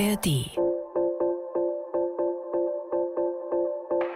ARD. 0.00 0.50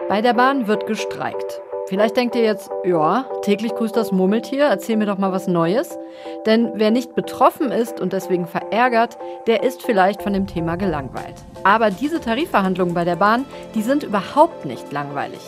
Bei 0.07 0.21
der 0.21 0.33
Bahn 0.33 0.67
wird 0.67 0.87
gestreikt. 0.87 1.61
Vielleicht 1.87 2.15
denkt 2.15 2.35
ihr 2.35 2.43
jetzt, 2.43 2.69
ja, 2.85 3.25
täglich 3.41 3.75
grüßt 3.75 3.97
das 3.97 4.13
Murmeltier, 4.13 4.65
erzähl 4.65 4.95
mir 4.95 5.07
doch 5.07 5.17
mal 5.17 5.33
was 5.33 5.47
Neues. 5.47 5.97
Denn 6.45 6.71
wer 6.75 6.91
nicht 6.91 7.15
betroffen 7.15 7.71
ist 7.71 7.99
und 7.99 8.13
deswegen 8.13 8.47
verärgert, 8.47 9.17
der 9.45 9.63
ist 9.63 9.83
vielleicht 9.83 10.21
von 10.21 10.31
dem 10.31 10.47
Thema 10.47 10.77
gelangweilt. 10.77 11.35
Aber 11.65 11.91
diese 11.91 12.21
Tarifverhandlungen 12.21 12.93
bei 12.93 13.03
der 13.03 13.17
Bahn, 13.17 13.43
die 13.75 13.81
sind 13.81 14.03
überhaupt 14.03 14.63
nicht 14.65 14.89
langweilig. 14.93 15.41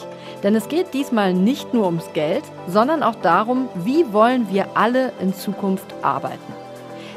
Denn 0.43 0.55
es 0.55 0.67
geht 0.67 0.93
diesmal 0.93 1.33
nicht 1.33 1.73
nur 1.73 1.85
ums 1.85 2.11
Geld, 2.11 2.43
sondern 2.67 3.03
auch 3.03 3.15
darum, 3.15 3.69
wie 3.75 4.11
wollen 4.11 4.51
wir 4.51 4.67
alle 4.73 5.13
in 5.21 5.33
Zukunft 5.33 5.93
arbeiten. 6.01 6.54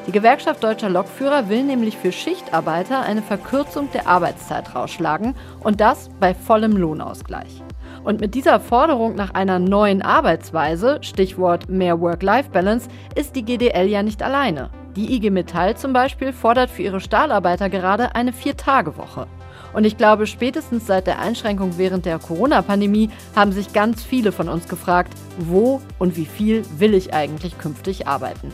Die 0.08 0.12
Gewerkschaft 0.12 0.64
Deutscher 0.64 0.88
Lokführer 0.88 1.50
will 1.50 1.64
nämlich 1.64 1.98
für 1.98 2.12
Schichtarbeiter 2.12 3.02
eine 3.02 3.20
Verkürzung 3.20 3.90
der 3.92 4.06
Arbeitszeit 4.06 4.74
rausschlagen 4.74 5.34
und 5.60 5.82
das 5.82 6.08
bei 6.18 6.32
vollem 6.32 6.78
Lohnausgleich. 6.78 7.62
Und 8.04 8.22
mit 8.22 8.34
dieser 8.34 8.58
Forderung 8.58 9.16
nach 9.16 9.34
einer 9.34 9.58
neuen 9.58 10.00
Arbeitsweise, 10.00 10.96
Stichwort 11.02 11.68
mehr 11.68 12.00
Work-Life-Balance, 12.00 12.88
ist 13.16 13.36
die 13.36 13.44
GDL 13.44 13.86
ja 13.86 14.02
nicht 14.02 14.22
alleine. 14.22 14.70
Die 14.96 15.14
IG 15.14 15.28
Metall 15.28 15.76
zum 15.76 15.92
Beispiel 15.92 16.32
fordert 16.32 16.70
für 16.70 16.84
ihre 16.84 17.00
Stahlarbeiter 17.00 17.68
gerade 17.68 18.14
eine 18.14 18.32
Vier-Tage-Woche. 18.32 19.26
Und 19.74 19.84
ich 19.84 19.98
glaube, 19.98 20.26
spätestens 20.26 20.86
seit 20.86 21.06
der 21.06 21.18
Einschränkung 21.18 21.76
während 21.76 22.06
der 22.06 22.18
Corona-Pandemie 22.18 23.10
haben 23.36 23.52
sich 23.52 23.74
ganz 23.74 24.02
viele 24.04 24.32
von 24.32 24.48
uns 24.48 24.68
gefragt, 24.68 25.12
wo 25.36 25.82
und 25.98 26.16
wie 26.16 26.24
viel 26.24 26.64
will 26.78 26.94
ich 26.94 27.12
eigentlich 27.12 27.58
künftig 27.58 28.06
arbeiten. 28.06 28.50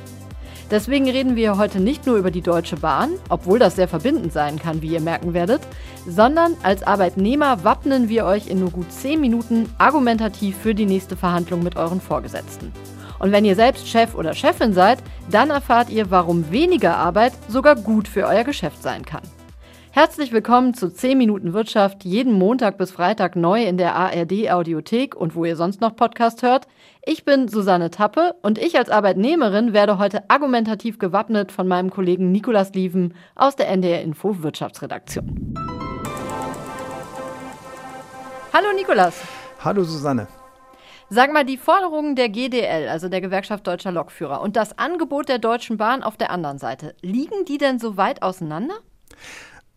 Deswegen 0.70 1.09
reden 1.09 1.36
wir 1.36 1.59
heute 1.59 1.78
nicht 1.78 2.06
nur 2.06 2.16
über 2.16 2.30
die 2.30 2.41
Deutsche 2.41 2.77
Bahn, 2.77 3.10
obwohl 3.28 3.59
das 3.59 3.77
sehr 3.77 3.88
verbindend 3.88 4.32
sein 4.32 4.59
kann, 4.59 4.80
wie 4.82 4.88
ihr 4.88 5.01
merken 5.01 5.34
werdet, 5.34 5.60
sondern 6.06 6.56
als 6.62 6.82
Arbeitnehmer 6.82 7.65
wappnen 7.65 8.09
wir 8.09 8.24
euch 8.24 8.46
in 8.46 8.60
nur 8.60 8.71
gut 8.71 8.90
10 8.90 9.21
Minuten 9.21 9.68
argumentativ 9.79 10.56
für 10.56 10.74
die 10.74 10.87
nächste 10.87 11.16
Verhandlung 11.16 11.62
mit 11.62 11.76
euren 11.76 12.01
Vorgesetzten. 12.01 12.73
Und 13.18 13.32
wenn 13.32 13.45
ihr 13.45 13.54
selbst 13.54 13.88
Chef 13.88 14.15
oder 14.15 14.34
Chefin 14.34 14.73
seid, 14.73 14.98
dann 15.30 15.51
erfahrt 15.51 15.90
ihr, 15.90 16.10
warum 16.10 16.51
weniger 16.51 16.96
Arbeit 16.96 17.32
sogar 17.49 17.76
gut 17.76 18.09
für 18.09 18.26
euer 18.26 18.45
Geschäft 18.45 18.82
sein 18.82 19.04
kann. 19.04 19.23
Herzlich 19.95 20.32
willkommen 20.32 20.74
zu 20.74 20.92
10 20.92 21.16
Minuten 21.16 21.52
Wirtschaft, 21.52 22.04
jeden 22.04 22.32
Montag 22.32 22.78
bis 22.78 22.90
Freitag 22.90 23.37
neu 23.37 23.62
in 23.62 23.76
der 23.76 23.95
ARD 23.95 24.50
Audiothek 24.50 25.14
und 25.14 25.37
wo 25.37 25.45
ihr 25.45 25.54
sonst 25.54 25.80
noch 25.80 25.95
Podcast 25.95 26.42
hört. 26.42 26.66
Ich 27.06 27.24
bin 27.24 27.46
Susanne 27.46 27.92
Tappe 27.92 28.34
und 28.42 28.59
ich 28.59 28.76
als 28.76 28.90
Arbeitnehmerin 28.90 29.72
werde 29.72 29.96
heute 29.98 30.28
argumentativ 30.28 30.98
gewappnet 30.98 31.52
von 31.52 31.68
meinem 31.68 31.90
Kollegen 31.90 32.32
Nikolas 32.32 32.74
Lieven 32.74 33.15
aus 33.37 33.54
der 33.54 33.68
NDR 33.68 34.02
Info 34.02 34.42
Wirtschaftsredaktion. 34.42 35.54
Hallo 38.52 38.72
Nikolas. 38.74 39.22
Hallo 39.60 39.84
Susanne. 39.84 40.26
Sag 41.09 41.32
mal, 41.32 41.45
die 41.45 41.56
Forderungen 41.56 42.16
der 42.16 42.30
GDL, 42.30 42.88
also 42.88 43.09
der 43.09 43.20
Gewerkschaft 43.20 43.65
Deutscher 43.65 43.92
Lokführer, 43.92 44.40
und 44.40 44.56
das 44.56 44.76
Angebot 44.76 45.28
der 45.28 45.38
Deutschen 45.38 45.76
Bahn 45.76 46.02
auf 46.02 46.16
der 46.16 46.32
anderen 46.32 46.59
Seite, 46.59 46.96
liegen 47.00 47.45
die 47.45 47.59
denn 47.59 47.78
so 47.78 47.96
weit 47.96 48.22
auseinander? 48.22 48.74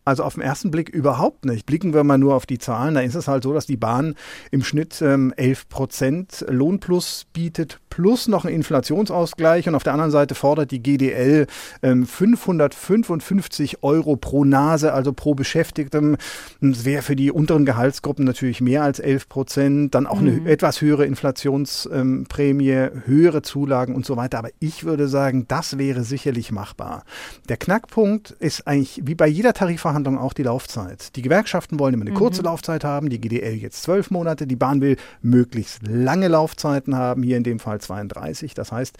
Also 0.08 0.24
auf 0.24 0.36
den 0.36 0.42
ersten 0.42 0.70
Blick 0.70 0.88
überhaupt 0.88 1.44
nicht. 1.44 1.66
Blicken 1.66 1.92
wir 1.92 2.02
mal 2.02 2.16
nur 2.16 2.34
auf 2.34 2.46
die 2.46 2.56
Zahlen, 2.56 2.94
da 2.94 3.02
ist 3.02 3.14
es 3.14 3.28
halt 3.28 3.42
so, 3.42 3.52
dass 3.52 3.66
die 3.66 3.76
Bahn 3.76 4.14
im 4.50 4.64
Schnitt 4.64 5.02
ähm, 5.02 5.34
11 5.36 5.68
Prozent 5.68 6.46
Lohnplus 6.48 7.26
bietet, 7.34 7.78
plus 7.98 8.28
noch 8.28 8.44
einen 8.44 8.54
Inflationsausgleich. 8.54 9.66
Und 9.66 9.74
auf 9.74 9.82
der 9.82 9.92
anderen 9.92 10.12
Seite 10.12 10.36
fordert 10.36 10.70
die 10.70 10.80
GDL 10.80 11.48
ähm, 11.82 12.06
555 12.06 13.82
Euro 13.82 14.14
pro 14.14 14.44
Nase, 14.44 14.92
also 14.92 15.12
pro 15.12 15.34
Beschäftigtem. 15.34 16.16
Das 16.60 16.84
wäre 16.84 17.02
für 17.02 17.16
die 17.16 17.32
unteren 17.32 17.66
Gehaltsgruppen 17.66 18.24
natürlich 18.24 18.60
mehr 18.60 18.84
als 18.84 19.00
11 19.00 19.28
Prozent. 19.28 19.94
Dann 19.96 20.06
auch 20.06 20.20
mhm. 20.20 20.28
eine 20.28 20.48
etwas 20.48 20.80
höhere 20.80 21.06
Inflationsprämie, 21.06 22.70
ähm, 22.70 23.02
höhere 23.04 23.42
Zulagen 23.42 23.96
und 23.96 24.06
so 24.06 24.16
weiter. 24.16 24.38
Aber 24.38 24.50
ich 24.60 24.84
würde 24.84 25.08
sagen, 25.08 25.46
das 25.48 25.76
wäre 25.76 26.04
sicherlich 26.04 26.52
machbar. 26.52 27.02
Der 27.48 27.56
Knackpunkt 27.56 28.30
ist 28.30 28.68
eigentlich 28.68 29.00
wie 29.02 29.16
bei 29.16 29.26
jeder 29.26 29.54
Tarifverhandlung 29.54 30.18
auch 30.18 30.34
die 30.34 30.44
Laufzeit. 30.44 31.16
Die 31.16 31.22
Gewerkschaften 31.22 31.80
wollen 31.80 31.94
immer 31.94 32.06
eine 32.06 32.14
kurze 32.14 32.42
mhm. 32.42 32.46
Laufzeit 32.46 32.84
haben, 32.84 33.08
die 33.08 33.20
GDL 33.20 33.54
jetzt 33.54 33.82
zwölf 33.82 34.12
Monate, 34.12 34.46
die 34.46 34.54
Bahn 34.54 34.80
will 34.80 34.96
möglichst 35.20 35.80
lange 35.84 36.28
Laufzeiten 36.28 36.94
haben, 36.94 37.24
hier 37.24 37.36
in 37.36 37.42
dem 37.42 37.58
Fall 37.58 37.80
32. 37.88 38.54
Das 38.54 38.72
heißt, 38.72 38.96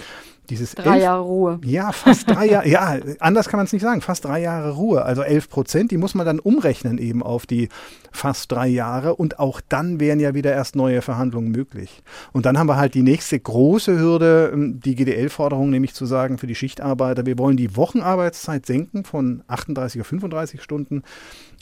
dieses 0.51 0.75
drei 0.75 0.95
elf, 0.95 1.03
Jahre 1.03 1.23
Ruhe. 1.23 1.61
Ja, 1.65 1.93
fast 1.93 2.29
drei 2.29 2.47
Jahre. 2.47 2.69
Ja, 2.69 2.99
anders 3.21 3.49
kann 3.49 3.59
man 3.59 3.67
es 3.67 3.73
nicht 3.73 3.83
sagen. 3.83 4.01
Fast 4.01 4.25
drei 4.25 4.41
Jahre 4.41 4.73
Ruhe. 4.73 5.05
Also 5.05 5.23
elf 5.23 5.49
Prozent, 5.49 5.91
die 5.91 5.97
muss 5.97 6.15
man 6.15 6.27
dann 6.27 6.39
umrechnen 6.39 6.99
eben 6.99 7.23
auf 7.23 7.47
die 7.47 7.69
fast 8.11 8.51
drei 8.51 8.67
Jahre. 8.67 9.15
Und 9.15 9.39
auch 9.39 9.61
dann 9.69 10.01
wären 10.01 10.21
ja 10.21 10.35
wieder 10.35 10.53
erst 10.53 10.75
neue 10.75 11.03
Verhandlungen 11.03 11.51
möglich. 11.51 12.03
Und 12.33 12.47
dann 12.47 12.59
haben 12.59 12.69
wir 12.69 12.77
halt 12.77 12.95
die 12.95 13.03
nächste 13.03 13.39
große 13.39 13.99
Hürde, 13.99 14.51
ähm, 14.53 14.81
die 14.81 14.95
GDL-Forderung, 14.95 15.71
nämlich 15.71 15.95
zu 15.95 16.07
sagen 16.07 16.39
für 16.39 16.47
die 16.47 16.55
Schichtarbeiter, 16.55 17.27
wir 17.27 17.39
wollen 17.39 17.57
die 17.57 17.77
Wochenarbeitszeit 17.77 18.67
senken 18.67 19.05
von 19.05 19.43
38 19.49 20.01
auf 20.01 20.07
35 20.07 20.63
Stunden 20.63 21.03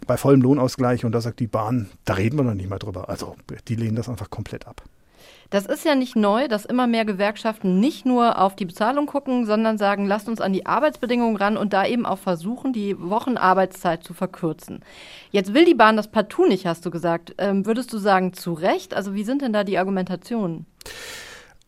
bei 0.06 0.16
vollem 0.16 0.42
Lohnausgleich. 0.42 1.04
Und 1.04 1.12
da 1.12 1.20
sagt 1.20 1.40
die 1.40 1.48
Bahn, 1.48 1.88
da 2.04 2.14
reden 2.14 2.38
wir 2.38 2.44
noch 2.44 2.54
nicht 2.54 2.70
mal 2.70 2.78
drüber. 2.78 3.08
Also 3.08 3.36
die 3.68 3.74
lehnen 3.74 3.96
das 3.96 4.08
einfach 4.08 4.30
komplett 4.30 4.66
ab. 4.66 4.82
Das 5.50 5.66
ist 5.66 5.84
ja 5.84 5.94
nicht 5.94 6.16
neu, 6.16 6.48
dass 6.48 6.64
immer 6.64 6.86
mehr 6.86 7.04
Gewerkschaften 7.04 7.78
nicht 7.78 8.04
nur 8.04 8.40
auf 8.40 8.56
die 8.56 8.64
Bezahlung 8.64 9.06
gucken, 9.06 9.46
sondern 9.46 9.78
sagen, 9.78 10.06
lasst 10.06 10.28
uns 10.28 10.40
an 10.40 10.52
die 10.52 10.66
Arbeitsbedingungen 10.66 11.36
ran 11.36 11.56
und 11.56 11.72
da 11.72 11.86
eben 11.86 12.06
auch 12.06 12.18
versuchen, 12.18 12.72
die 12.72 12.96
Wochenarbeitszeit 12.98 14.02
zu 14.02 14.14
verkürzen. 14.14 14.80
Jetzt 15.30 15.54
will 15.54 15.64
die 15.64 15.74
Bahn 15.74 15.96
das 15.96 16.08
partout 16.08 16.46
nicht, 16.46 16.66
hast 16.66 16.84
du 16.84 16.90
gesagt. 16.90 17.34
Ähm, 17.38 17.66
würdest 17.66 17.92
du 17.92 17.98
sagen, 17.98 18.32
zu 18.32 18.52
Recht? 18.52 18.94
Also 18.94 19.14
wie 19.14 19.24
sind 19.24 19.42
denn 19.42 19.52
da 19.52 19.64
die 19.64 19.78
Argumentationen? 19.78 20.66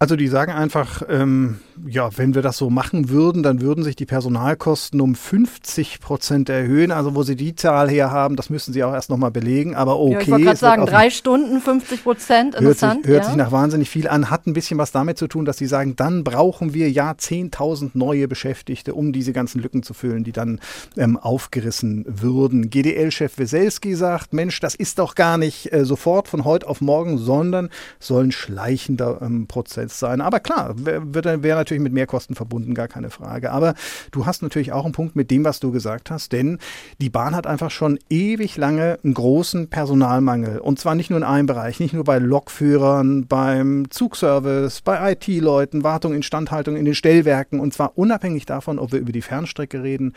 Also 0.01 0.15
die 0.15 0.29
sagen 0.29 0.53
einfach, 0.53 1.03
ähm, 1.09 1.59
ja, 1.85 2.17
wenn 2.17 2.37
wir 2.37 2.43
das 2.43 2.57
so 2.57 2.71
machen 2.71 3.09
würden, 3.09 3.43
dann 3.43 3.61
würden 3.61 3.83
sich 3.83 3.97
die 3.97 4.07
Personalkosten 4.07 5.01
um 5.01 5.17
50 5.17 5.99
Prozent 5.99 6.49
erhöhen. 6.49 6.93
Also 6.93 7.17
wo 7.17 7.25
sie 7.25 7.35
die 7.35 7.57
Zahl 7.57 7.91
her 7.91 8.13
haben, 8.13 8.37
das 8.37 8.49
müssen 8.49 8.73
sie 8.73 8.85
auch 8.85 8.93
erst 8.93 9.11
nochmal 9.11 9.33
belegen. 9.33 9.75
Aber 9.75 9.99
okay. 9.99 10.13
Ja, 10.13 10.21
ich 10.21 10.31
wollte 10.31 10.45
gerade 10.45 10.57
sagen, 10.57 10.87
drei 10.87 11.11
Stunden, 11.11 11.61
50 11.61 12.05
Prozent, 12.05 12.55
interessant. 12.55 12.95
Hört, 12.95 13.05
sich, 13.05 13.11
hört 13.11 13.23
ja. 13.25 13.29
sich 13.31 13.37
nach 13.37 13.51
wahnsinnig 13.51 13.91
viel 13.91 14.07
an, 14.07 14.31
hat 14.31 14.47
ein 14.47 14.53
bisschen 14.53 14.79
was 14.79 14.93
damit 14.93 15.19
zu 15.19 15.27
tun, 15.27 15.45
dass 15.45 15.59
sie 15.59 15.67
sagen, 15.67 15.97
dann 15.97 16.23
brauchen 16.23 16.75
wir 16.75 16.89
ja 16.89 17.11
10.000 17.11 17.91
neue 17.95 18.29
Beschäftigte, 18.29 18.95
um 18.95 19.13
diese 19.13 19.33
ganzen 19.33 19.61
Lücken 19.61 19.83
zu 19.83 19.95
füllen, 19.95 20.23
die 20.23 20.33
dann 20.33 20.61
ähm, 20.97 21.17
aufgerissen 21.17 22.05
würden. 22.07 22.71
GDL-Chef 22.71 23.37
Weselski 23.37 23.97
sagt, 23.97 24.33
Mensch, 24.33 24.61
das 24.61 24.77
ist 24.77 25.01
doch 25.01 25.17
gar 25.17 25.39
nicht 25.39 25.73
äh, 25.73 25.85
sofort 25.85 26.29
von 26.29 26.45
heute 26.45 26.69
auf 26.69 26.81
morgen, 26.81 27.19
sondern 27.19 27.69
soll 27.99 28.23
ein 28.23 28.33
schleichender 28.33 29.19
ähm, 29.23 29.49
Prozess 29.49 29.88
umgesetzt 29.89 29.99
sein. 29.99 30.21
Aber 30.21 30.41
klar, 30.41 30.75
wäre 30.77 31.43
wär 31.43 31.55
natürlich 31.55 31.83
mit 31.83 31.93
Mehrkosten 31.93 32.37
verbunden, 32.37 32.75
gar 32.75 32.89
keine 32.89 33.11
Frage. 33.11 33.51
Aber 33.51 33.75
du 34.13 34.27
hast 34.27 34.43
natürlich 34.43 34.73
auch 34.73 34.85
einen 34.85 34.93
Punkt 34.93 35.17
mit 35.17 35.31
dem, 35.31 35.45
was 35.45 35.61
du 35.61 35.73
gesagt 35.73 36.11
hast, 36.11 36.33
denn 36.33 36.59
die 37.01 37.11
Bahn 37.11 37.35
hat 37.35 37.47
einfach 37.47 37.71
schon 37.71 37.99
ewig 38.11 38.57
lange 38.57 38.99
einen 39.03 39.15
großen 39.15 39.69
Personalmangel. 39.69 40.59
Und 40.59 40.79
zwar 40.79 40.95
nicht 40.95 41.11
nur 41.11 41.19
in 41.19 41.25
einem 41.25 41.47
Bereich, 41.47 41.81
nicht 41.81 41.95
nur 41.95 42.05
bei 42.05 42.19
Lokführern, 42.19 43.27
beim 43.27 43.91
Zugservice, 43.91 44.83
bei 44.83 45.13
IT-Leuten, 45.13 45.83
Wartung, 45.83 46.15
Instandhaltung 46.15 46.77
in 46.77 46.85
den 46.85 46.95
Stellwerken. 46.95 47.61
Und 47.61 47.73
zwar 47.73 47.97
unabhängig 47.97 48.47
davon, 48.47 48.79
ob 48.79 48.93
wir 48.93 49.01
über 49.01 49.13
die 49.13 49.23
Fernstrecke 49.23 49.83
reden 49.83 50.15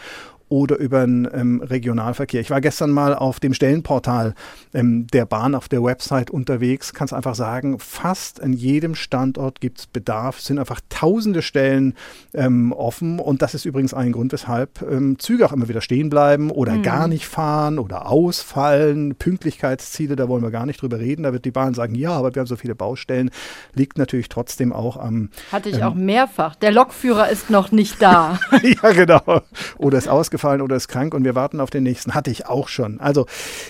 oder 0.52 0.78
über 0.78 1.06
den 1.06 1.30
ähm, 1.34 1.62
Regionalverkehr. 1.62 2.42
Ich 2.42 2.50
war 2.50 2.60
gestern 2.60 2.92
mal 2.92 3.16
auf 3.16 3.40
dem 3.40 3.54
Stellenportal 3.54 4.36
ähm, 4.74 5.08
der 5.08 5.26
Bahn 5.26 5.56
auf 5.56 5.70
der 5.70 5.82
Website 5.82 6.30
unterwegs. 6.30 6.94
Kannst 6.94 7.14
einfach 7.14 7.36
sagen, 7.36 7.80
fast 7.80 8.44
an 8.44 8.52
jedem 8.52 8.94
Standort 8.94 9.62
gibt 9.62 9.80
es 9.80 9.88
Bedarf. 9.88 10.40
Es 10.40 10.46
sind 10.46 10.60
einfach 10.60 10.82
tausende 10.90 11.42
Stellen 11.42 11.94
ähm, 12.34 12.74
offen. 12.74 13.20
Und 13.20 13.42
das 13.42 13.54
ist 13.54 13.64
übrigens 13.64 13.94
ein 13.94 14.12
Grund, 14.12 14.34
weshalb 14.34 14.82
ähm, 14.82 15.18
Züge 15.20 15.46
auch 15.46 15.54
immer 15.54 15.70
wieder 15.70 15.80
stehen 15.80 16.10
bleiben 16.10 16.52
oder 16.52 16.74
mhm. 16.74 16.82
gar 16.84 17.08
nicht 17.08 17.28
fahren 17.28 17.80
oder 17.80 18.10
ausfallen. 18.10 19.16
Pünktlichkeitsziele, 19.16 20.18
da 20.18 20.28
wollen 20.28 20.44
wir 20.44 20.52
gar 20.52 20.66
nicht 20.66 20.82
drüber 20.82 21.00
reden. 21.00 21.24
Da 21.24 21.32
wird 21.32 21.46
die 21.46 21.52
Bahn 21.52 21.74
sagen, 21.74 21.96
ja, 21.96 22.12
aber 22.12 22.36
wir 22.36 22.42
haben 22.42 22.48
so 22.48 22.58
viele 22.58 22.76
Baustellen. 22.76 23.32
Liegt 23.74 23.98
natürlich 23.98 24.28
trotzdem 24.28 24.74
auch 24.74 24.98
am. 24.98 25.30
Hatte 25.50 25.70
ich 25.70 25.78
ähm, 25.78 25.84
auch 25.84 25.96
mehrfach. 25.96 26.56
Der 26.56 26.74
Lokführer 26.74 27.30
ist 27.30 27.50
noch 27.50 27.72
nicht 27.72 28.02
da. 28.02 28.38
ja, 28.84 28.92
genau. 28.92 29.44
Oder 29.78 29.98
ist 29.98 30.10
ausgefallen 30.10 30.41
ausgefallen 30.42 30.62
oder 30.62 30.76
ist 30.76 30.88
krank 30.88 31.14
und 31.14 31.24
wir 31.24 31.36
warten 31.36 31.60
auf 31.60 31.70
den 31.70 31.84
nächsten. 31.84 32.14
Hatte 32.14 32.32
ich 32.32 32.48
auch 32.48 32.68
schon. 32.68 33.00
Also 33.00 33.26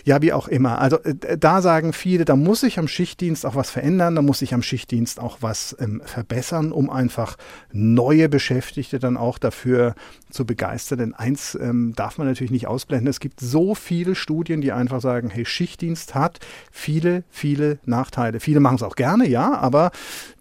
ja, 0.05 0.21
wie 0.21 0.33
auch 0.33 0.47
immer. 0.47 0.79
Also 0.79 0.97
äh, 1.03 1.37
da 1.37 1.61
sagen 1.61 1.93
viele, 1.93 2.25
da 2.25 2.35
muss 2.35 2.61
sich 2.61 2.79
am 2.79 2.87
Schichtdienst 2.87 3.45
auch 3.45 3.55
was 3.55 3.69
verändern, 3.69 4.15
da 4.15 4.21
muss 4.21 4.39
sich 4.39 4.53
am 4.53 4.63
Schichtdienst 4.63 5.19
auch 5.19 5.37
was 5.41 5.75
ähm, 5.79 6.01
verbessern, 6.05 6.71
um 6.71 6.89
einfach 6.89 7.37
neue 7.71 8.29
Beschäftigte 8.29 8.99
dann 8.99 9.17
auch 9.17 9.37
dafür 9.37 9.95
zu 10.29 10.45
begeistern. 10.45 10.99
Denn 10.99 11.13
eins 11.13 11.55
ähm, 11.55 11.93
darf 11.95 12.17
man 12.17 12.27
natürlich 12.27 12.51
nicht 12.51 12.67
ausblenden. 12.67 13.07
Es 13.07 13.19
gibt 13.19 13.39
so 13.39 13.75
viele 13.75 14.15
Studien, 14.15 14.61
die 14.61 14.71
einfach 14.71 15.01
sagen, 15.01 15.29
hey, 15.29 15.45
Schichtdienst 15.45 16.15
hat 16.15 16.39
viele, 16.71 17.23
viele 17.29 17.79
Nachteile. 17.85 18.39
Viele 18.39 18.59
machen 18.59 18.75
es 18.75 18.83
auch 18.83 18.95
gerne, 18.95 19.27
ja, 19.27 19.57
aber 19.57 19.91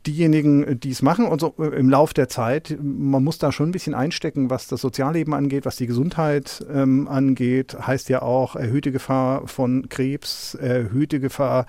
diejenigen, 0.07 0.81
die 0.81 0.91
es 0.91 1.03
machen 1.03 1.27
und 1.27 1.41
so 1.41 1.55
äh, 1.59 1.77
im 1.79 1.91
Lauf 1.91 2.15
der 2.15 2.29
Zeit, 2.29 2.79
man 2.81 3.23
muss 3.23 3.39
da 3.39 3.53
schon 3.53 3.69
ein 3.69 3.73
bisschen 3.73 3.95
einstecken, 3.95 4.49
was 4.49 4.67
das 4.69 4.81
Sozialleben 4.81 5.35
angeht, 5.35 5.67
was 5.67 5.77
die 5.77 5.87
Gesundheit 5.87 6.20
Gesundheit 6.21 6.65
ähm, 6.73 7.09
angeht, 7.09 7.77
heißt 7.87 8.09
ja 8.09 8.23
auch 8.23 8.57
erhöhte 8.57 8.93
Gefahr 8.93 9.47
von 9.47 9.89
Krebs, 9.89 10.55
erhöhte 10.55 11.19
Gefahr 11.19 11.67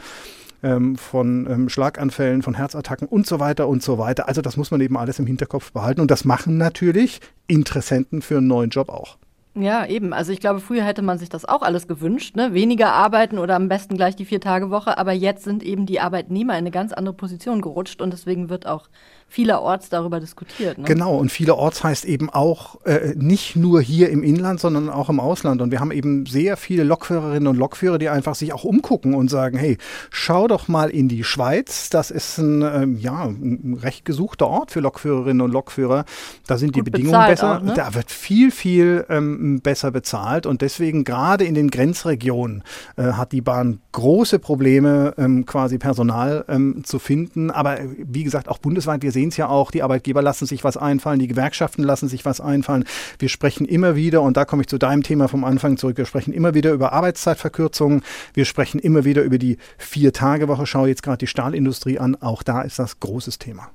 ähm, 0.61 0.97
von 0.97 1.47
ähm, 1.49 1.69
Schlaganfällen, 1.69 2.41
von 2.41 2.55
Herzattacken 2.55 3.07
und 3.07 3.25
so 3.25 3.39
weiter 3.39 3.67
und 3.67 3.81
so 3.81 3.97
weiter. 3.97 4.27
Also 4.27 4.41
das 4.41 4.57
muss 4.57 4.71
man 4.71 4.81
eben 4.81 4.97
alles 4.97 5.19
im 5.19 5.25
Hinterkopf 5.25 5.71
behalten. 5.71 6.01
Und 6.01 6.11
das 6.11 6.25
machen 6.25 6.57
natürlich 6.57 7.21
Interessenten 7.47 8.21
für 8.21 8.37
einen 8.37 8.47
neuen 8.47 8.69
Job 8.69 8.89
auch. 8.89 9.17
Ja, 9.53 9.85
eben. 9.85 10.13
Also 10.13 10.31
ich 10.31 10.39
glaube, 10.39 10.61
früher 10.61 10.83
hätte 10.83 11.01
man 11.01 11.17
sich 11.17 11.27
das 11.27 11.43
auch 11.43 11.61
alles 11.61 11.87
gewünscht, 11.87 12.37
ne? 12.37 12.53
Weniger 12.53 12.93
arbeiten 12.93 13.37
oder 13.37 13.55
am 13.55 13.67
besten 13.67 13.97
gleich 13.97 14.15
die 14.15 14.23
Vier-Tage-Woche. 14.23 14.97
Aber 14.97 15.11
jetzt 15.11 15.43
sind 15.43 15.61
eben 15.61 15.85
die 15.85 15.99
Arbeitnehmer 15.99 16.53
in 16.53 16.59
eine 16.59 16.71
ganz 16.71 16.93
andere 16.93 17.13
Position 17.13 17.61
gerutscht 17.61 18.01
und 18.01 18.13
deswegen 18.13 18.49
wird 18.49 18.65
auch 18.65 18.87
vielerorts 19.31 19.89
darüber 19.89 20.19
diskutiert. 20.19 20.77
Ne? 20.77 20.83
Genau, 20.85 21.15
und 21.15 21.31
vielerorts 21.31 21.83
heißt 21.83 22.03
eben 22.03 22.29
auch 22.29 22.83
äh, 22.85 23.13
nicht 23.15 23.55
nur 23.55 23.81
hier 23.81 24.09
im 24.09 24.23
Inland, 24.23 24.59
sondern 24.59 24.89
auch 24.89 25.09
im 25.09 25.21
Ausland. 25.21 25.61
Und 25.61 25.71
wir 25.71 25.79
haben 25.79 25.91
eben 25.91 26.25
sehr 26.25 26.57
viele 26.57 26.83
Lokführerinnen 26.83 27.47
und 27.47 27.55
Lokführer, 27.55 27.97
die 27.97 28.09
einfach 28.09 28.35
sich 28.35 28.51
auch 28.51 28.65
umgucken 28.65 29.13
und 29.13 29.29
sagen, 29.29 29.57
hey, 29.57 29.77
schau 30.11 30.49
doch 30.49 30.67
mal 30.67 30.89
in 30.89 31.07
die 31.07 31.23
Schweiz. 31.23 31.89
Das 31.89 32.11
ist 32.11 32.39
ein, 32.39 32.61
ähm, 32.61 32.97
ja, 32.97 33.23
ein 33.25 33.79
recht 33.81 34.03
gesuchter 34.03 34.47
Ort 34.47 34.71
für 34.71 34.81
Lokführerinnen 34.81 35.41
und 35.41 35.51
Lokführer. 35.51 36.03
Da 36.45 36.57
sind 36.57 36.73
Gut 36.73 36.87
die 36.87 36.91
Bedingungen 36.91 37.25
besser. 37.25 37.57
Auch, 37.57 37.61
ne? 37.61 37.73
Da 37.73 37.93
wird 37.93 38.11
viel, 38.11 38.51
viel 38.51 39.05
ähm, 39.09 39.40
besser 39.61 39.91
bezahlt. 39.91 40.45
Und 40.45 40.61
deswegen 40.61 41.03
gerade 41.03 41.45
in 41.45 41.53
den 41.53 41.69
Grenzregionen 41.69 42.63
äh, 42.95 43.13
hat 43.13 43.31
die 43.31 43.41
Bahn 43.41 43.79
große 43.91 44.39
Probleme, 44.39 45.13
ähm, 45.17 45.45
quasi 45.45 45.77
Personal 45.77 46.45
ähm, 46.47 46.83
zu 46.83 46.99
finden. 46.99 47.51
Aber 47.51 47.79
äh, 47.79 47.87
wie 47.97 48.23
gesagt, 48.23 48.47
auch 48.47 48.57
bundesweit, 48.57 49.01
wir 49.01 49.11
sehen 49.11 49.29
es 49.29 49.37
ja 49.37 49.47
auch, 49.47 49.71
die 49.71 49.83
Arbeitgeber 49.83 50.21
lassen 50.21 50.45
sich 50.45 50.63
was 50.63 50.77
einfallen, 50.77 51.19
die 51.19 51.27
Gewerkschaften 51.27 51.83
lassen 51.83 52.07
sich 52.07 52.25
was 52.25 52.41
einfallen. 52.41 52.85
Wir 53.19 53.29
sprechen 53.29 53.65
immer 53.65 53.95
wieder, 53.95 54.21
und 54.21 54.37
da 54.37 54.45
komme 54.45 54.61
ich 54.61 54.67
zu 54.67 54.77
deinem 54.77 55.03
Thema 55.03 55.27
vom 55.27 55.43
Anfang 55.43 55.77
zurück, 55.77 55.97
wir 55.97 56.05
sprechen 56.05 56.33
immer 56.33 56.53
wieder 56.53 56.71
über 56.71 56.93
Arbeitszeitverkürzungen, 56.93 58.01
wir 58.33 58.45
sprechen 58.45 58.79
immer 58.79 59.05
wieder 59.05 59.23
über 59.23 59.37
die 59.37 59.57
Vier-Tage-Woche. 59.77 60.65
Schau 60.65 60.85
jetzt 60.85 61.03
gerade 61.03 61.19
die 61.19 61.27
Stahlindustrie 61.27 61.99
an, 61.99 62.15
auch 62.15 62.43
da 62.43 62.61
ist 62.61 62.79
das 62.79 62.99
großes 62.99 63.39
Thema. 63.39 63.69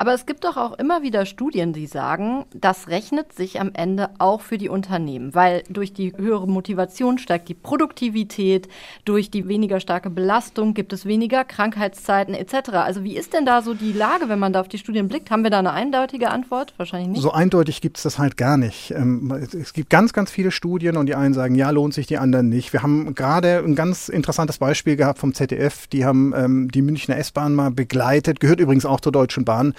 Aber 0.00 0.14
es 0.14 0.24
gibt 0.24 0.44
doch 0.44 0.56
auch 0.56 0.78
immer 0.78 1.02
wieder 1.02 1.26
Studien, 1.26 1.74
die 1.74 1.86
sagen, 1.86 2.46
das 2.54 2.88
rechnet 2.88 3.34
sich 3.34 3.60
am 3.60 3.70
Ende 3.74 4.08
auch 4.18 4.40
für 4.40 4.56
die 4.56 4.70
Unternehmen, 4.70 5.34
weil 5.34 5.62
durch 5.68 5.92
die 5.92 6.16
höhere 6.16 6.48
Motivation 6.48 7.18
steigt 7.18 7.50
die 7.50 7.54
Produktivität, 7.54 8.66
durch 9.04 9.30
die 9.30 9.46
weniger 9.46 9.78
starke 9.78 10.08
Belastung 10.08 10.72
gibt 10.72 10.94
es 10.94 11.04
weniger 11.04 11.44
Krankheitszeiten 11.44 12.32
etc. 12.32 12.70
Also 12.76 13.04
wie 13.04 13.14
ist 13.14 13.34
denn 13.34 13.44
da 13.44 13.60
so 13.60 13.74
die 13.74 13.92
Lage, 13.92 14.30
wenn 14.30 14.38
man 14.38 14.54
da 14.54 14.62
auf 14.62 14.68
die 14.68 14.78
Studien 14.78 15.06
blickt? 15.06 15.30
Haben 15.30 15.42
wir 15.42 15.50
da 15.50 15.58
eine 15.58 15.72
eindeutige 15.72 16.30
Antwort? 16.30 16.72
Wahrscheinlich 16.78 17.10
nicht. 17.10 17.20
So 17.20 17.32
eindeutig 17.32 17.82
gibt 17.82 17.98
es 17.98 18.02
das 18.02 18.18
halt 18.18 18.38
gar 18.38 18.56
nicht. 18.56 18.92
Ähm, 18.92 19.30
es 19.52 19.74
gibt 19.74 19.90
ganz, 19.90 20.14
ganz 20.14 20.30
viele 20.30 20.50
Studien 20.50 20.96
und 20.96 21.08
die 21.08 21.14
einen 21.14 21.34
sagen, 21.34 21.56
ja, 21.56 21.68
lohnt 21.68 21.92
sich, 21.92 22.06
die 22.06 22.16
anderen 22.16 22.48
nicht. 22.48 22.72
Wir 22.72 22.82
haben 22.82 23.14
gerade 23.14 23.58
ein 23.58 23.74
ganz 23.74 24.08
interessantes 24.08 24.56
Beispiel 24.56 24.96
gehabt 24.96 25.18
vom 25.18 25.34
ZDF. 25.34 25.88
Die 25.88 26.06
haben 26.06 26.32
ähm, 26.34 26.70
die 26.70 26.80
Münchner 26.80 27.18
S-Bahn 27.18 27.52
mal 27.52 27.70
begleitet, 27.70 28.40
gehört 28.40 28.60
übrigens 28.60 28.86
auch 28.86 29.00
zur 29.00 29.12
Deutschen 29.12 29.44
Bahn. 29.44 29.74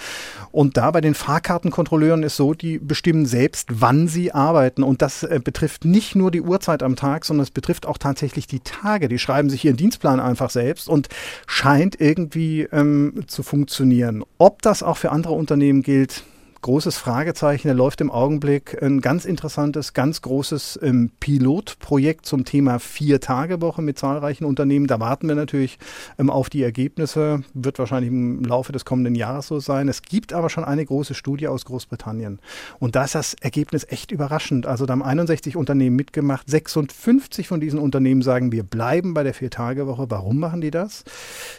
Und 0.52 0.78
da 0.78 0.92
bei 0.92 1.02
den 1.02 1.14
Fahrkartenkontrolleuren 1.14 2.24
ist 2.24 2.36
so, 2.36 2.54
die 2.54 2.78
bestimmen 2.78 3.26
selbst, 3.26 3.70
wann 3.72 4.08
sie 4.08 4.34
arbeiten. 4.34 4.84
Und 4.84 5.02
das 5.02 5.24
äh, 5.24 5.40
betrifft 5.44 5.86
nicht 5.86 6.16
nur 6.16 6.32
die 6.32 6.42
Uhrzeit 6.42 6.84
am 6.84 6.96
Tag, 6.96 7.26
sondern 7.26 7.44
es 7.44 7.52
betrifft 7.52 7.86
auch 7.86 7.98
tatsächlich 7.98 8.48
die 8.48 8.60
Tage. 8.60 9.08
Die 9.08 9.20
schreiben 9.20 9.50
sich 9.50 9.64
ihren 9.66 9.78
Dienstplan 9.78 10.20
einfach 10.20 10.50
selbst 10.50 10.90
und 10.90 11.08
scheint 11.48 12.00
irgendwie 12.00 12.64
ähm, 12.72 13.24
zu 13.28 13.44
funktionieren. 13.44 14.24
Ob 14.38 14.62
das 14.62 14.84
auch 14.84 14.98
für 14.98 15.12
andere 15.12 15.34
Unternehmen 15.34 15.84
gilt, 15.84 16.24
großes 16.62 16.98
Fragezeichen. 16.98 17.68
Da 17.68 17.74
läuft 17.74 18.02
im 18.02 18.12
Augenblick 18.12 18.82
ein 18.82 19.02
ganz 19.02 19.26
interessantes, 19.26 19.94
ganz 19.94 20.22
großes 20.22 20.80
ähm, 20.84 21.12
Pilotprojekt 21.20 22.26
zum 22.26 22.46
Thema 22.46 22.80
Vier-Tage-Woche 22.80 23.82
mit 23.82 23.98
zahlreichen 23.98 24.46
Unternehmen. 24.46 24.88
Da 24.88 25.00
warten 25.00 25.28
wir 25.28 25.36
natürlich 25.36 25.80
ähm, 26.20 26.30
auf 26.30 26.50
die 26.50 26.62
Ergebnisse. 26.62 27.44
Wird 27.54 27.80
wahrscheinlich 27.80 28.12
im 28.12 28.44
Laufe 28.44 28.72
des 28.72 28.86
kommenden 28.86 29.16
Jahres 29.16 29.48
so 29.48 29.60
sein. 29.60 29.88
Es 29.88 30.04
gibt 30.04 30.34
aber 30.34 30.50
schon 30.50 30.64
eine 30.64 30.86
große 30.86 31.16
Studie 31.16 31.48
aus 31.48 31.66
Großbritannien. 31.66 32.40
Und 32.80 32.96
da 32.96 33.06
ist 33.06 33.16
das 33.16 33.34
Ergebnis 33.34 33.86
echt 33.90 34.12
überraschend. 34.12 34.68
Also 34.68 34.86
da 34.86 34.92
haben 34.94 35.04
61 35.04 35.56
Unternehmen 35.56 35.96
mitgemacht. 35.96 36.50
56 36.50 37.48
von 37.48 37.60
diesen 37.60 37.80
Unternehmen 37.80 38.22
sagen, 38.22 38.52
wir 38.52 38.64
bleiben 38.64 39.14
bei 39.14 39.24
der 39.24 39.34
Vier-Tage-Woche. 39.34 40.06
Warum 40.10 40.38
machen 40.40 40.62
die 40.62 40.72
das? 40.72 41.04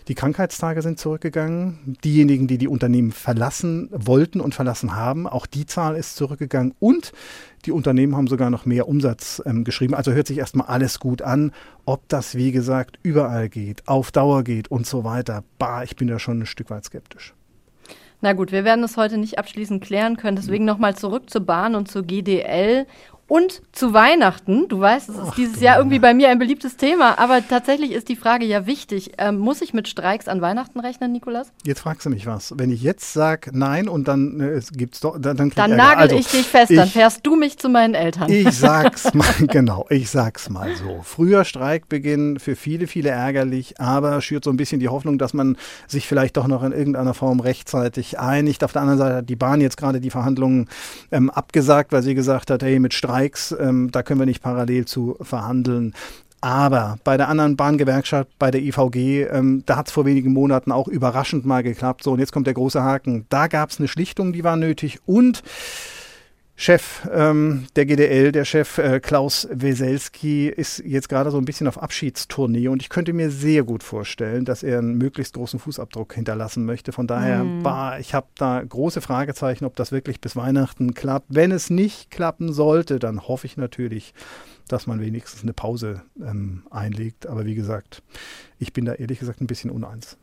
Die 0.09 0.15
Krankheitstage 0.15 0.83
sind 0.83 1.01
zurückgegangen. 1.01 1.97
Diejenigen, 2.05 2.47
die 2.47 2.59
die 2.59 2.69
Unternehmen 2.69 3.11
verlassen 3.11 3.89
wollten 3.91 4.41
und 4.41 4.55
verlassen 4.55 4.92
haben. 4.95 5.27
Auch 5.27 5.47
die 5.47 5.67
Zahl 5.67 5.97
ist 5.97 6.17
zurückgegangen 6.17 6.75
und 6.81 7.13
die 7.65 7.73
Unternehmen 7.73 8.17
haben 8.17 8.27
sogar 8.27 8.51
noch 8.51 8.67
mehr 8.67 8.89
Umsatz 8.89 9.43
ähm, 9.47 9.65
geschrieben. 9.65 9.95
Also 9.95 10.13
hört 10.13 10.27
sich 10.27 10.39
erstmal 10.39 10.67
alles 10.67 11.01
gut 11.01 11.23
an. 11.23 11.53
Ob 11.85 12.09
das, 12.09 12.35
wie 12.35 12.53
gesagt, 12.53 12.99
überall 13.03 13.49
geht, 13.49 13.87
auf 13.89 14.11
Dauer 14.11 14.43
geht 14.43 14.71
und 14.71 14.87
so 14.87 15.05
weiter, 15.05 15.45
bah, 15.59 15.83
ich 15.83 15.97
bin 15.97 16.09
da 16.09 16.19
schon 16.19 16.41
ein 16.41 16.47
Stück 16.47 16.71
weit 16.71 16.85
skeptisch. 16.85 17.35
Na 18.25 18.35
gut, 18.35 18.53
wir 18.53 18.65
werden 18.65 18.85
es 18.85 18.97
heute 18.97 19.19
nicht 19.19 19.39
abschließend 19.39 19.83
klären 19.83 20.17
können. 20.17 20.37
Deswegen 20.37 20.65
nochmal 20.65 20.97
zurück 20.97 21.29
zur 21.29 21.45
Bahn 21.45 21.75
und 21.75 21.89
zur 21.89 22.05
GDL 22.05 22.87
und 23.33 23.63
zu 23.73 23.95
Weihnachten. 23.95 24.69
Du 24.69 24.79
weißt, 24.79 25.09
es 25.09 25.15
ist 25.15 25.23
Ach, 25.29 25.35
dieses 25.35 25.59
Jahr 25.63 25.79
irgendwie 25.79 25.99
bei 25.99 26.13
mir 26.13 26.29
ein 26.29 26.39
beliebtes 26.39 26.77
Thema, 26.77 27.19
aber 27.19 27.41
tatsächlich 27.49 27.93
ist 27.93 28.11
die 28.11 28.17
Frage 28.17 28.45
ja 28.45 28.67
wichtig. 28.67 29.13
Ähm, 29.17 29.39
muss 29.39 29.63
ich 29.63 29.73
mit 29.73 29.89
Streiks 29.89 30.29
an 30.29 30.43
Weihnachten 30.43 30.79
rechnen, 30.81 31.13
Nikolas? 31.13 31.51
Jetzt 31.65 31.81
fragst 31.81 32.05
du 32.05 32.11
mich 32.11 32.27
was. 32.27 32.53
Wenn 32.59 32.71
ich 32.71 32.83
jetzt 32.83 33.15
sage 33.15 33.51
nein 33.55 33.89
und 33.89 34.07
dann 34.07 34.39
äh, 34.39 34.61
gibt's 34.73 35.01
doch, 35.01 35.17
dann 35.19 35.39
dann, 35.39 35.49
dann 35.49 35.77
nagel 35.77 36.03
also, 36.03 36.17
ich 36.17 36.27
dich 36.27 36.47
fest, 36.47 36.73
ich, 36.73 36.77
dann 36.77 36.89
fährst 36.89 37.21
du 37.23 37.37
mich 37.37 37.57
zu 37.57 37.71
meinen 37.71 37.95
Eltern. 37.95 38.31
Ich 38.31 38.51
sag's 38.51 39.15
mal 39.15 39.33
genau, 39.47 39.87
ich 39.89 40.11
sag's 40.11 40.51
mal 40.51 40.77
so. 40.77 41.01
Früher 41.03 41.47
Streikbeginn 41.47 42.39
für 42.39 42.55
viele, 42.55 42.87
viele 42.87 43.09
ärgerlich, 43.09 43.81
aber 43.81 44.21
schürt 44.21 44.45
so 44.45 44.51
ein 44.51 44.59
bisschen 44.59 44.79
die 44.79 44.91
Hoffnung, 44.91 45.17
dass 45.17 45.33
man 45.33 45.57
sich 45.89 46.07
vielleicht 46.07 46.37
doch 46.37 46.49
noch 46.49 46.63
in 46.63 46.73
irgendeiner 46.73 47.15
Form 47.15 47.41
rechtzeitig 47.41 48.19
einigt. 48.19 48.63
Auf 48.63 48.75
der 48.75 48.83
anderen 48.83 48.99
Seite 48.99 49.17
hat 49.17 49.31
die 49.31 49.37
Bahn 49.37 49.63
jetzt 49.63 49.79
gerade 49.79 50.03
die 50.03 50.11
Verhandlungen 50.11 50.69
ähm, 51.11 51.31
abgesagt, 51.31 51.93
weil 51.93 52.03
sie 52.03 52.15
gesagt 52.15 52.51
hat, 52.51 52.63
hey, 52.63 52.79
mit 52.79 52.93
Streik 52.93 53.22
Streiks, 53.23 53.55
ähm, 53.59 53.91
da 53.93 54.03
können 54.03 54.21
wir 54.21 54.27
nicht 54.27 54.43
parallel 54.43 54.85
zu 54.85 55.17
verhandeln. 55.21 55.95
Aber 56.41 56.99
bei 57.05 57.17
der 57.17 57.29
anderen 57.29 57.57
Bahngewerkschaft, 57.57 58.29
bei 58.39 58.51
der 58.51 58.63
IVG, 58.63 59.29
ähm, 59.31 59.63
da 59.65 59.77
hat 59.77 59.87
es 59.87 59.93
vor 59.93 60.05
wenigen 60.05 60.33
Monaten 60.33 60.73
auch 60.73 60.89
überraschend 60.89 61.47
mal 61.47 61.63
geklappt. 61.63 62.03
So, 62.03 62.11
und 62.13 62.19
jetzt 62.19 62.33
kommt 62.33 62.49
der 62.49 62.55
große 62.55 62.83
Haken. 62.83 63.27
Da 63.29 63.47
gab 63.47 63.71
es 63.71 63.79
eine 63.79 63.87
Schlichtung, 63.87 64.33
die 64.33 64.43
war 64.43 64.57
nötig. 64.57 64.99
Und 65.07 65.43
Chef 66.63 67.09
ähm, 67.13 67.67
der 67.75 67.87
GDL, 67.87 68.31
der 68.31 68.45
Chef 68.45 68.79
äh, 68.79 69.01
Klaus 69.01 69.49
Weselski, 69.51 70.47
ist 70.47 70.79
jetzt 70.79 71.09
gerade 71.09 71.33
so 71.33 71.39
ein 71.39 71.45
bisschen 71.45 71.67
auf 71.67 71.83
Abschiedstournee 71.83 72.69
und 72.69 72.81
ich 72.81 72.89
könnte 72.89 73.13
mir 73.13 73.33
sehr 73.33 73.65
gut 73.65 73.83
vorstellen, 73.83 74.45
dass 74.45 74.63
er 74.63 74.79
einen 74.79 74.97
möglichst 74.97 75.35
großen 75.35 75.59
Fußabdruck 75.59 76.15
hinterlassen 76.15 76.65
möchte. 76.65 76.93
Von 76.93 77.09
daher, 77.09 77.43
mm. 77.43 77.65
bah, 77.65 77.99
ich 77.99 78.15
habe 78.15 78.29
da 78.37 78.63
große 78.63 79.01
Fragezeichen, 79.01 79.65
ob 79.65 79.75
das 79.75 79.91
wirklich 79.91 80.21
bis 80.21 80.37
Weihnachten 80.37 80.95
klappt. 80.95 81.27
Wenn 81.31 81.51
es 81.51 81.69
nicht 81.69 82.13
klappen 82.13 82.53
sollte, 82.53 83.01
dann 83.01 83.27
hoffe 83.27 83.49
ich 83.49 83.57
natürlich, 83.57 84.15
dass 84.69 84.87
man 84.87 85.01
wenigstens 85.01 85.43
eine 85.43 85.55
Pause 85.55 86.03
ähm, 86.25 86.63
einlegt. 86.71 87.27
Aber 87.27 87.45
wie 87.45 87.57
gesagt, 87.57 88.05
ich 88.61 88.73
bin 88.73 88.85
da 88.85 88.93
ehrlich 88.93 89.19
gesagt 89.19 89.41
ein 89.41 89.49
bisschen 89.49 89.73
uneins. 89.73 90.17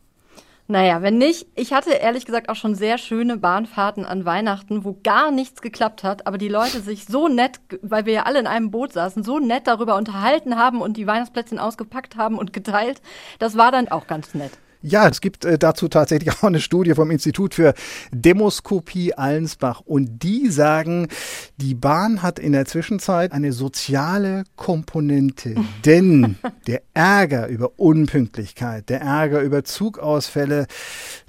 Naja, 0.72 1.02
wenn 1.02 1.18
nicht, 1.18 1.48
ich 1.56 1.74
hatte 1.74 1.90
ehrlich 1.94 2.28
gesagt 2.28 2.48
auch 2.48 2.56
schon 2.56 2.76
sehr 2.76 3.00
schöne 3.00 3.38
Bahnfahrten 3.38 4.06
an 4.06 4.24
Weihnachten, 4.24 4.86
wo 4.86 5.00
gar 5.04 5.32
nichts 5.32 5.64
geklappt 5.64 6.04
hat, 6.04 6.28
aber 6.28 6.38
die 6.38 6.48
Leute 6.48 6.82
sich 6.82 7.06
so 7.08 7.28
nett, 7.28 7.60
weil 7.82 8.06
wir 8.06 8.14
ja 8.14 8.24
alle 8.24 8.38
in 8.38 8.46
einem 8.46 8.70
Boot 8.70 8.94
saßen, 8.94 9.24
so 9.24 9.40
nett 9.40 9.66
darüber 9.66 9.96
unterhalten 9.96 10.58
haben 10.58 10.80
und 10.80 10.96
die 10.96 11.08
Weihnachtsplätzchen 11.08 11.58
ausgepackt 11.58 12.18
haben 12.18 12.38
und 12.38 12.54
geteilt. 12.54 13.02
Das 13.40 13.58
war 13.58 13.72
dann 13.72 13.88
auch 13.88 14.06
ganz 14.06 14.36
nett. 14.36 14.52
Ja, 14.82 15.10
es 15.10 15.20
gibt 15.20 15.44
äh, 15.44 15.58
dazu 15.58 15.90
tatsächlich 15.90 16.32
auch 16.38 16.44
eine 16.44 16.62
Studie 16.62 16.94
vom 16.94 17.12
Institut 17.12 17.54
für 17.54 17.74
Demoskopie 18.12 19.14
Allensbach 19.14 19.82
und 19.82 20.24
die 20.24 20.50
sagen, 20.50 21.08
die 21.58 21.76
Bahn 21.76 22.22
hat 22.22 22.40
in 22.40 22.54
der 22.54 22.66
Zwischenzeit 22.66 23.34
eine 23.34 23.52
soziale 23.52 24.46
Komponente, 24.56 25.56
denn 25.86 26.38
der 26.68 26.82
Ärger 26.94 27.48
über 27.48 27.78
Unpünktlichkeit, 27.78 28.90
der 28.90 29.02
Ärger 29.02 29.42
über 29.42 29.66
Zugausfälle, 29.66 30.68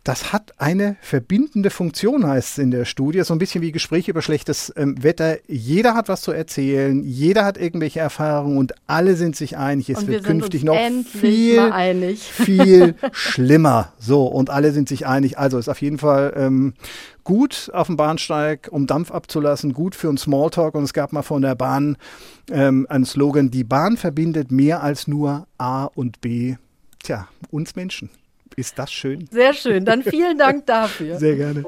das 0.05 0.33
hat 0.33 0.55
eine 0.59 0.97
verbindende 1.03 1.69
Funktion, 1.71 2.27
heißt 2.27 2.53
es 2.53 2.59
in 2.59 2.71
der 2.71 2.85
Studie. 2.85 3.23
So 3.23 3.35
ein 3.35 3.39
bisschen 3.39 3.61
wie 3.61 3.71
Gespräche 3.71 4.11
über 4.11 4.23
schlechtes 4.23 4.73
ähm, 4.77 5.03
Wetter. 5.03 5.39
Jeder 5.47 5.95
hat 5.95 6.09
was 6.09 6.23
zu 6.23 6.33
erzählen, 6.33 7.03
jeder 7.05 7.45
hat 7.45 7.59
irgendwelche 7.59 8.01
Erfahrungen 8.01 8.57
und 8.57 8.73
alle 8.87 9.17
sind 9.17 9.37
sich 9.37 9.59
einig. 9.59 9.91
Es 9.91 10.07
wird 10.07 10.25
künftig 10.25 10.65
noch 10.65 10.77
viel, 11.05 11.71
viel 12.17 12.95
schlimmer. 13.13 13.93
So, 13.99 14.27
und 14.27 14.49
alle 14.49 14.73
sind 14.73 14.89
sich 14.89 15.07
einig. 15.07 15.39
Also 15.39 15.59
ist 15.59 15.69
auf 15.69 15.83
jeden 15.83 15.99
Fall 15.99 16.33
ähm, 16.37 16.75
gut 17.25 17.71
auf 17.75 17.89
dem 17.89 17.97
Bahnsteig, 17.97 18.69
um 18.71 18.87
Dampf 18.87 19.11
abzulassen, 19.11 19.75
gut 19.75 19.95
für 19.95 20.09
einen 20.09 20.19
Smalltalk. 20.19 20.75
Und 20.75 20.85
es 20.85 20.95
gab 20.95 21.13
mal 21.13 21.23
von 21.23 21.43
der 21.43 21.55
Bahn 21.55 21.99
ähm, 22.51 22.87
einen 22.89 23.05
Slogan, 23.05 23.51
die 23.51 23.65
Bahn 23.65 23.97
verbindet 23.99 24.51
mehr 24.51 24.83
als 24.83 25.07
nur 25.07 25.47
A 25.59 25.85
und 25.85 26.21
B. 26.23 26.57
Tja, 27.03 27.29
uns 27.51 27.77
Menschen. 27.77 28.11
Ist 28.57 28.79
das 28.79 28.93
schön? 28.93 29.29
Sehr 29.31 29.55
schön. 29.55 29.85
Dann 29.85 30.03
vielen 30.03 30.39
Dank 30.39 30.67
dafür. 30.67 31.19
Sehr 31.19 31.37
gerne. 31.37 31.65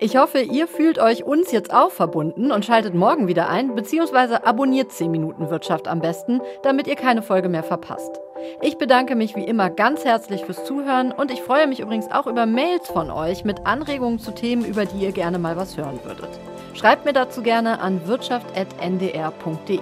Ich 0.00 0.16
hoffe, 0.16 0.38
ihr 0.38 0.68
fühlt 0.68 1.00
euch 1.00 1.24
uns 1.24 1.50
jetzt 1.50 1.74
auch 1.74 1.90
verbunden 1.90 2.52
und 2.52 2.64
schaltet 2.64 2.94
morgen 2.94 3.26
wieder 3.26 3.48
ein, 3.48 3.74
beziehungsweise 3.74 4.46
abonniert 4.46 4.92
10 4.92 5.10
Minuten 5.10 5.50
Wirtschaft 5.50 5.88
am 5.88 6.00
besten, 6.00 6.40
damit 6.62 6.86
ihr 6.86 6.94
keine 6.94 7.20
Folge 7.20 7.48
mehr 7.48 7.64
verpasst. 7.64 8.20
Ich 8.62 8.78
bedanke 8.78 9.16
mich 9.16 9.34
wie 9.34 9.42
immer 9.42 9.70
ganz 9.70 10.04
herzlich 10.04 10.44
fürs 10.44 10.64
Zuhören 10.64 11.10
und 11.10 11.32
ich 11.32 11.42
freue 11.42 11.66
mich 11.66 11.80
übrigens 11.80 12.08
auch 12.12 12.28
über 12.28 12.46
Mails 12.46 12.86
von 12.86 13.10
euch 13.10 13.44
mit 13.44 13.66
Anregungen 13.66 14.20
zu 14.20 14.30
Themen, 14.30 14.64
über 14.64 14.86
die 14.86 15.04
ihr 15.04 15.10
gerne 15.10 15.40
mal 15.40 15.56
was 15.56 15.76
hören 15.76 15.98
würdet. 16.04 16.30
Schreibt 16.74 17.04
mir 17.04 17.12
dazu 17.12 17.42
gerne 17.42 17.80
an 17.80 18.06
wirtschaft.ndr.de. 18.06 19.80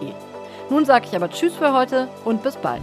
Nun 0.70 0.84
sage 0.86 1.06
ich 1.10 1.14
aber 1.14 1.28
Tschüss 1.28 1.54
für 1.54 1.74
heute 1.74 2.08
und 2.24 2.42
bis 2.42 2.56
bald. 2.56 2.82